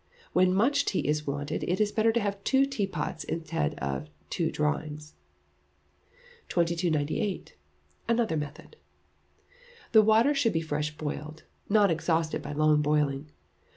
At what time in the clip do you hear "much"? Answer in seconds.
0.51-0.85